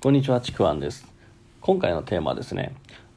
[0.00, 1.12] こんにちは、ちくわんです。
[1.60, 2.72] 今回のテーマはですね、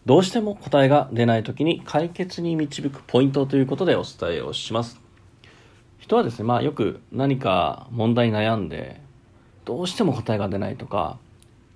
[0.07, 4.99] どうしても答えが出ないときに解決に導くポイントということでお伝えをします。
[5.99, 8.99] 人はですね、まあよく何か問題に悩んで、
[9.63, 11.19] どうしても答えが出ないとか、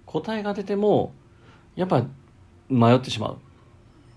[0.07, 1.13] 答えが出ても、
[1.75, 2.03] やっぱ
[2.67, 3.37] 迷ってしまう。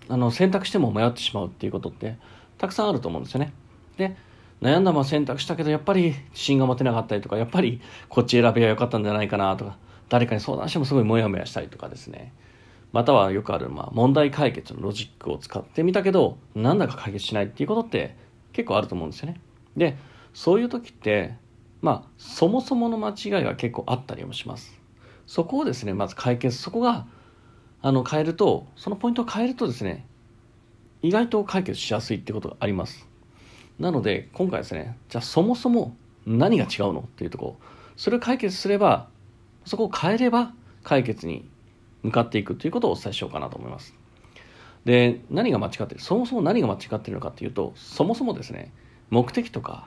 [0.08, 2.16] あの、選択しても迷ってしまうっていうことって
[2.56, 3.52] たくさんあると思うんですよね。
[3.98, 4.16] で、
[4.62, 9.76] 悩んだまま選択したけど、やっぱり自信が持てなかったりとか、やっぱりこっち選べばよかったんじゃないかなとか、
[10.08, 12.32] 誰かに相談してもすごいモヤモヤしたりとかですね。
[12.92, 18.16] またはよくある、まあ、問題解決のロジックを使ってみたけど、なんだか解決しないっていうことって
[18.52, 19.40] 結構あると思うんですよね。
[19.76, 19.96] で、
[20.32, 21.34] そういう時って、
[21.82, 24.78] まあ、そもそもの間違いが結構あったりもします。
[25.26, 27.06] そこをですね、まず解決、そこが、
[27.82, 30.06] あの、変えると、そのポイントを変えるとですね、
[31.02, 33.06] 意外と解決しやすいってことがあります。
[33.78, 35.94] なので、今回ですね、じゃあそもそも
[36.26, 37.58] 何が違うのっていうとこ、
[37.96, 39.08] それを解決すれば、
[39.68, 41.48] そこを変えれば解決に
[42.02, 43.94] 向かっていくということをお伝えしようかなと思います。
[44.84, 46.00] で、何が間違ってる？
[46.00, 48.72] そもそも何が間違ってるのかというと、そもそもですね、
[49.10, 49.86] 目的とか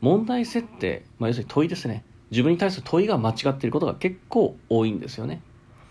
[0.00, 2.04] 問題設定、まあ、要するに問いですね。
[2.30, 5.42] 自分に対する問いが間違っていることが結構多いんですよね。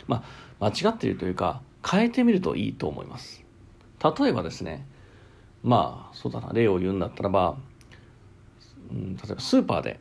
[0.08, 0.24] ま
[0.60, 3.44] あ、間違っているというか、変えてみるといいと思います。
[4.20, 4.86] 例えばですね、
[5.64, 7.58] まあ、そうだな、例を言うんだったらば、
[8.92, 10.00] うん、例えばスーパーで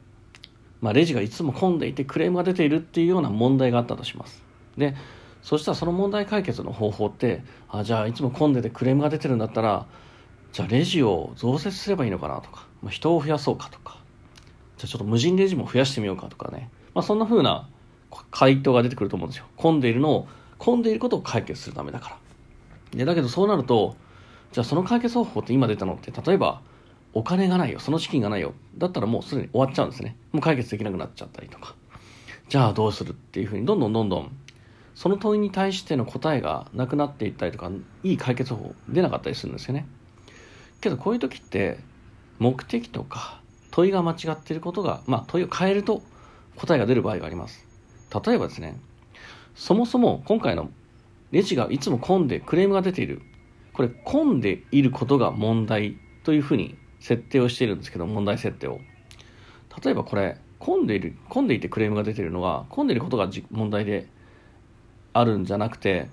[0.80, 4.42] まあ、レジがいつも混んでいてクレームが出ているっていうような問題があったとします。
[4.76, 4.94] で、
[5.42, 9.86] そしたらその問題解決の方法って、あ、じゃあいつも混んでてクレームが出てるんだったら、
[10.52, 13.98] じゃあレジを増設すればいいのかなとか、まあ、人を増やそうかとか、
[14.76, 16.70] じゃあちょっと無人レジも増やしてみようかとかね。
[16.94, 17.68] まあ、そんな風な
[18.30, 19.46] 回答が出てくると思うんですよ。
[19.56, 22.18] 混んでいるのを、混んでいることを解決するためだから。
[22.92, 23.96] で、だけどそうなると、
[24.52, 26.60] じゃあその解決方法って今出たのって、例えば、
[27.14, 30.17] お金がないよ、その資金がないよ、だったらもうすでに終わっちゃうんですね。
[30.33, 31.75] もう解決できなくなっちゃったりとか。
[32.48, 34.31] じゃあどうするっていうふうに、どんどんどんどん、
[34.95, 37.70] その問いに対しての答えがなくなっていったりとか、
[38.03, 39.86] いい解決法出なかったりするんですよね。
[40.80, 41.79] けどこういう時って、
[42.39, 43.41] 目的とか
[43.73, 46.02] 問いが間違っていることが、まあ問いを変えると
[46.57, 47.67] 答えが出る場合があります。
[48.24, 48.79] 例えばですね、
[49.55, 50.70] そもそも今回の
[51.30, 53.23] レジがいつも混んでクレームが出ている。
[53.73, 58.81] これ混んでいることが問題というふうに設定をしているんですけど、問題設定を。
[59.83, 64.09] 例えばこれ、混んでいる、混んでいてクレームが出ているのは、混んでいることが問題で
[65.13, 66.09] あるんじゃなくて、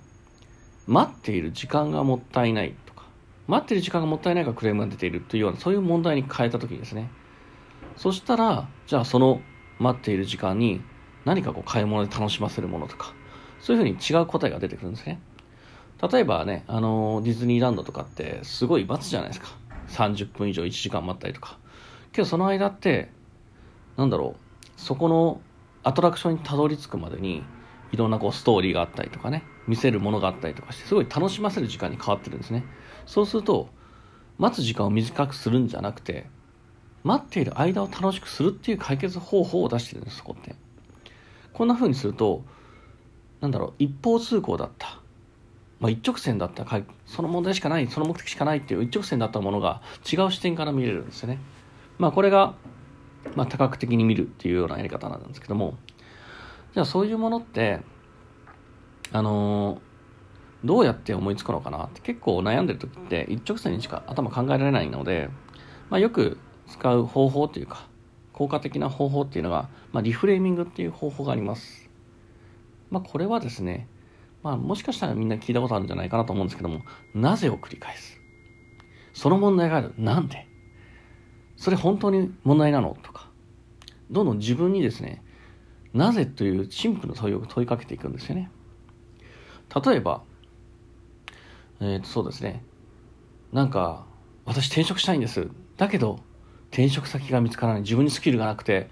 [0.88, 3.06] 待っている時間がもったいないとか、
[3.47, 7.09] 待っている時間がもったいないからクレームが出ているというような、そういう問題に変えたときにですね、
[7.97, 9.41] そしたら、じゃあその
[9.79, 10.81] 待っている時間に
[11.25, 13.13] 何かこう買い物で楽しませるものとか、
[13.59, 15.19] そういうふうに違う答えが出てくるんですね。
[16.12, 19.47] 例えばね、あのディズニーランドとかってすごい待つじゃないですか。
[19.95, 21.57] 30分以上1時間待ったりとか。
[22.11, 23.11] けどその間って、
[23.97, 25.41] なんだろう、そこの
[25.83, 27.44] アトラクションにたどり着くまでに、
[27.91, 32.66] いろんなこうストーリーがあったりとかね、見せるものがあったりとかして、すごい楽しませる時間に変わってるんですね。
[33.05, 33.69] そうすると、
[34.38, 36.28] 待つ時間を短くするんじゃなくて、
[37.03, 40.55] 待っている間を楽しくするっていう解決方法を出してるんです、そこって。
[41.53, 42.44] こんな風にすると、
[43.39, 45.00] なんだろう、一方通行だった。
[45.79, 46.65] まあ、一直線だった
[47.05, 49.81] その問題しかないその目的しかないっていう一直線だったものが
[50.11, 51.39] 違う視点から見れるんですよね。
[51.97, 52.55] まあ、これが、
[53.35, 55.77] まあ、多角的に見るっていうようなやり方なんですけども
[56.73, 57.81] じゃあそういうものって
[59.11, 65.29] あのー、どうやって思いつくのかなって結構悩んでる時って一直線にしか頭考えられないので、
[65.89, 66.37] まあ、よく
[66.67, 67.87] 使う方法というか
[68.33, 71.89] 効果的な方法っていうのが、まあ、リフレーミングっていう方法があります。
[72.91, 73.87] まあ、これはですね
[74.45, 76.83] まあ、もしかしたらみんな聞いたことあるんじゃないかなと思うんですけども、
[77.16, 78.19] なぜを繰り返す？
[79.11, 79.95] その問題がある。
[79.97, 80.45] なんで？
[81.57, 82.95] それ本当に問題なの？
[83.01, 83.31] とか、
[84.11, 85.23] どんどん自分にですね、
[85.95, 88.51] なぜというシンプルな問いを問いかけていくんですよね。
[89.84, 90.22] 例えば、
[91.79, 92.63] えっ、ー、と、そうですね。
[93.51, 94.05] なんか、
[94.45, 95.47] 私転職したいんです。
[95.75, 96.19] だけど、
[96.69, 97.81] 転職先が見つからない。
[97.81, 98.91] 自分にスキルがなくて、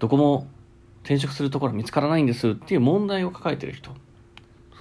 [0.00, 0.48] どこも
[1.04, 3.92] 転職するところ見つからないんですっていう問題を抱えてる人。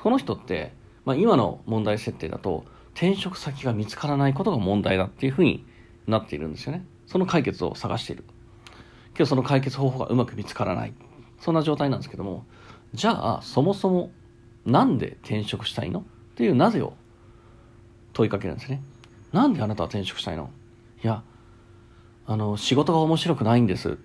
[0.01, 0.74] この人って、
[1.06, 5.65] まあ、今の問題設定だと転職先が見つからないことが問題だっていうふうに
[6.07, 6.86] なっているんですよね。
[7.06, 8.24] その解決を探している。
[9.13, 10.94] けどその解決方法がうまく見つからない。
[11.39, 12.45] そんな状態なんですけども、
[12.94, 14.12] じゃあそもそも
[14.65, 16.03] なんで転職したいのっ
[16.36, 16.94] ていうなぜを
[18.13, 18.81] 問いかけるんですね。
[19.31, 20.50] なんであなたは転職したいの？
[21.03, 21.24] いや、
[22.25, 23.98] あの、仕事が面白くないんです。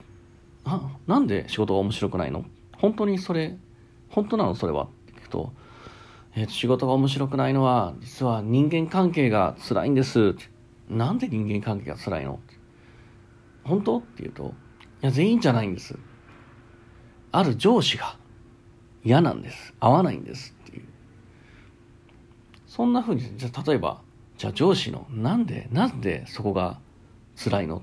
[0.65, 2.45] あ、なんで仕事が面白くないの？
[2.77, 3.57] 本当にそれ、
[4.09, 4.55] 本当なの？
[4.55, 5.53] それはって聞くと、
[6.39, 10.37] えー、仕事が面白くないのは、実は人間関係が辛いんです。
[10.89, 12.39] なんで人間関係が辛いの？
[13.65, 13.99] 本当？
[13.99, 14.55] って言うと、
[15.03, 15.99] いや、全員じゃないんです。
[17.33, 18.17] ある上司が
[19.03, 19.75] 嫌なんです。
[19.81, 20.85] 合わないんですっていう。
[22.67, 24.03] そんな風に、じゃ例えば、
[24.37, 26.79] じゃあ上司の、なんで、なんでそこが
[27.43, 27.83] 辛いの？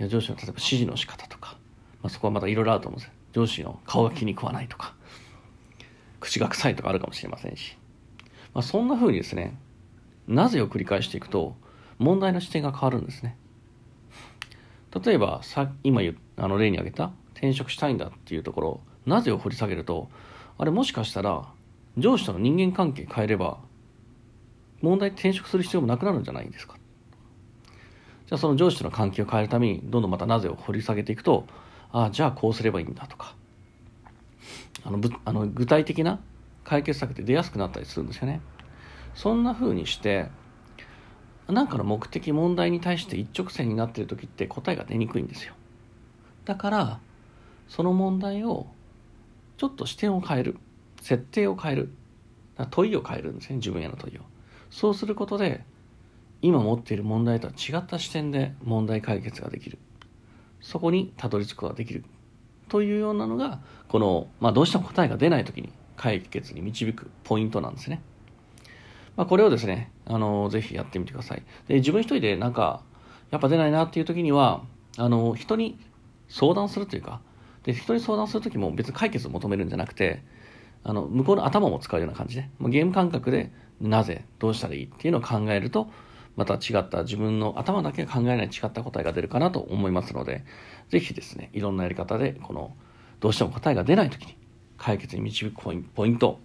[0.00, 1.58] いや上司の例えば指示の仕方とか、
[2.02, 3.12] まあ、そこはまたいろいろあると思うんですよ。
[3.32, 4.94] 上司の顔が気に食わないとか、
[6.22, 7.76] 口が臭いとかあるかもしれませんし。
[8.54, 9.58] まあ、そんな風にですね、
[10.28, 11.56] なぜを繰り返していくと、
[11.98, 13.36] 問題の視点が変わるんですね。
[15.04, 20.08] 例えば、さ今言あの例に挙げた転職したいんだっていうところ、なぜを掘り下げると、
[20.58, 21.48] あれもしかしたら、
[21.98, 23.58] 上司との人間関係変えれば、
[24.80, 26.76] 問題転職する必要もなくなるんじゃないですか。
[28.26, 31.46] じゃあその上司との関係を変えるために、どんどんまたなぜを掘り下げていくと、
[31.90, 33.34] ああ、じゃあこうすればいいんだとか、
[34.84, 36.20] あのぶあの具体的な
[36.64, 38.40] 解決策って出やすくなったりするんですよね。
[39.14, 40.28] そんな風にして、
[41.48, 45.54] なんかの目的問題に対して一直線になってる時って答えが出にくいんですよ。
[46.44, 47.00] だから
[47.68, 48.66] その問題を
[49.56, 50.58] ちょっと視点を変える。
[51.00, 51.92] 設定を変える。
[52.70, 54.20] 問いを変えるんですね自分への問いを。
[54.70, 55.64] そうすることで
[56.42, 59.78] 今持っている問題とは違った視点で問題解決ができる。
[60.60, 62.04] そこにたどり着くことができる。
[62.72, 68.00] というようなのがこの、まあ、どうしても答えが出ない時に解決に導くポイントなんですね
[69.14, 71.42] まあ、これをですね、あの、ぜひやってみてください。
[71.68, 72.82] で、自分一人でなんか、
[73.30, 74.62] やっぱ出ないなっていう時には、
[74.96, 75.78] あの、人に
[76.28, 77.20] 相談するというか、
[77.64, 80.22] で、人に相談する時も別に解決を求めるんじゃなくて、
[80.82, 83.52] あの、向こうの頭も使うような感じで、もうゲーム感覚で、
[83.82, 85.88] なぜ、どうしたらいいっていうのを考えると、
[86.36, 90.44] また違った自分の頭だけが考えない違った答えが出るかなと思いますので、
[90.88, 92.74] ぜひですね、いろんなやり方で、この、
[93.20, 94.36] どうしても答えが出ない時に
[94.78, 95.62] 解決に導く
[95.94, 96.40] ポイント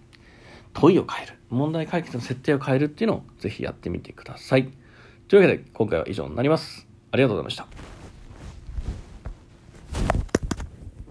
[0.74, 1.38] 問いを変える。
[1.50, 4.70] 問題解決の設定を変えるっていうのをぜひやってみてください。
[5.28, 6.86] というわけで今回は以上になります。
[7.10, 7.87] ありがとうございました。